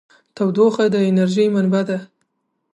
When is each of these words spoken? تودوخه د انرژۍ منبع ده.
تودوخه 0.35 0.85
د 0.93 0.95
انرژۍ 1.09 1.47
منبع 1.53 1.83
ده. 1.89 1.99